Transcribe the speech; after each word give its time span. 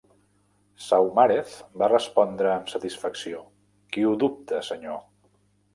Saumarez 0.85 1.53
va 1.83 1.91
respondre 1.93 2.49
amb 2.55 2.73
satisfacció. 2.75 3.45
Qui 3.95 4.07
ho 4.11 4.17
dubta, 4.27 4.65
senyor? 4.73 5.03